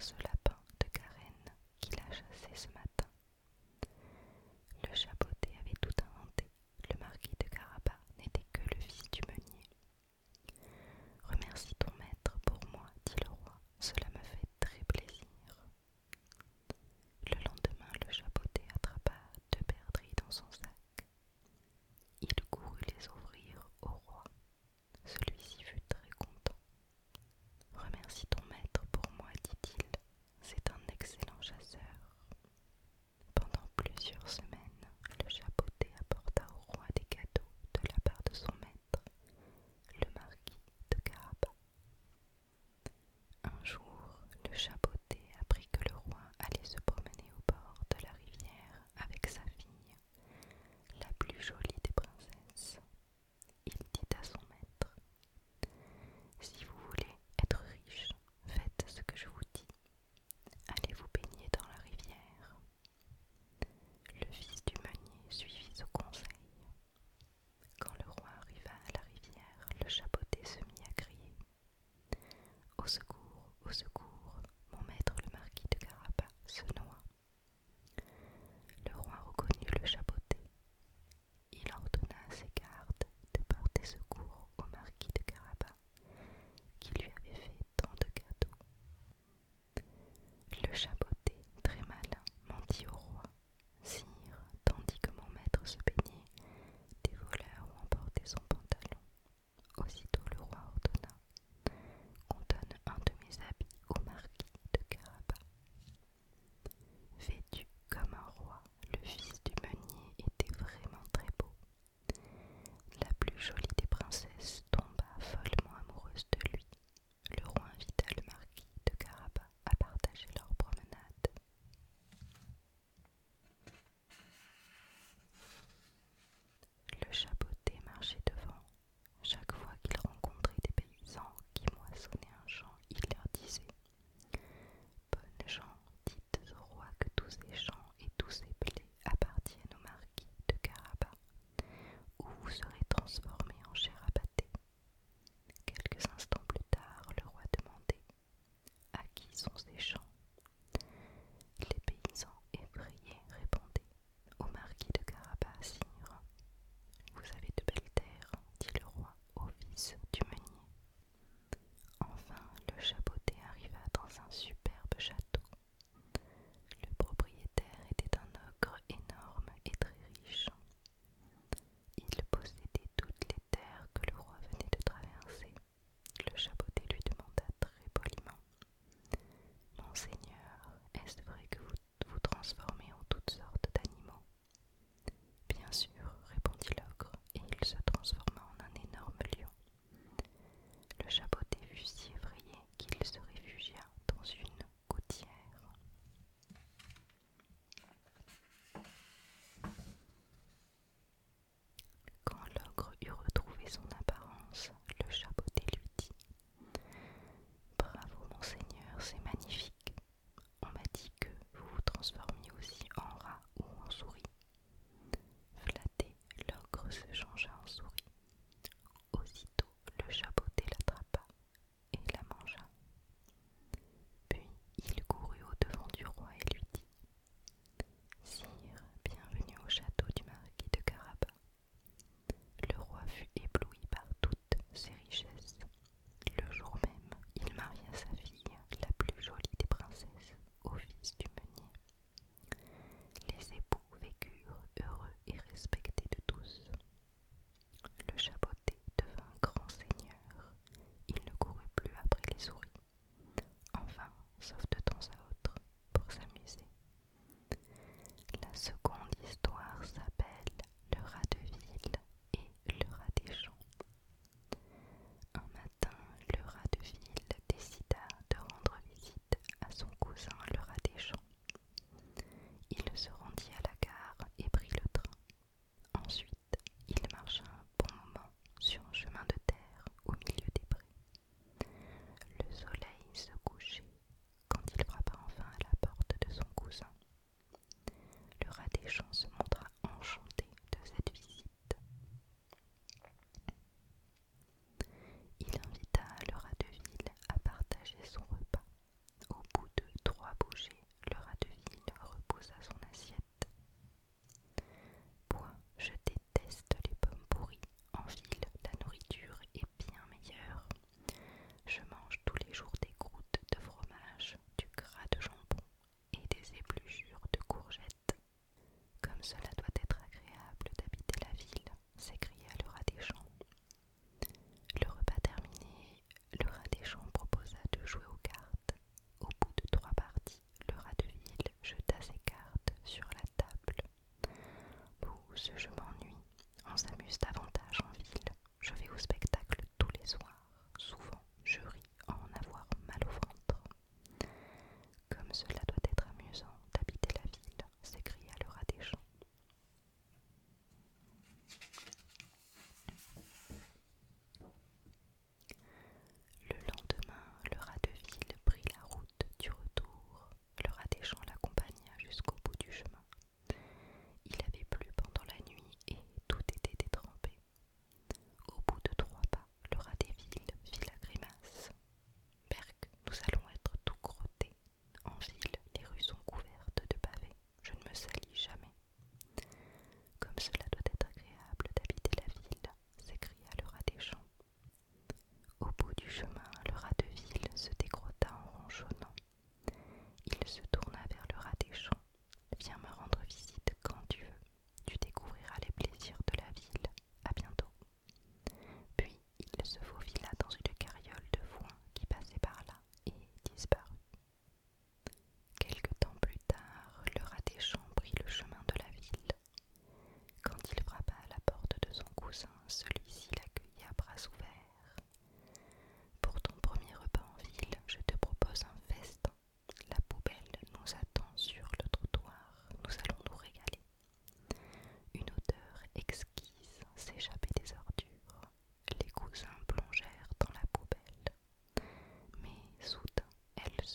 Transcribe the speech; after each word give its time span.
solo 0.00 0.25